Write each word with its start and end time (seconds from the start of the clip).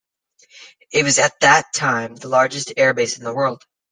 It 0.91 1.03
was 1.03 1.19
at 1.19 1.39
that 1.41 1.73
time 1.75 2.15
the 2.15 2.27
largest 2.27 2.73
air 2.75 2.95
base 2.95 3.19
in 3.19 3.23
the 3.23 3.35
world. 3.35 3.67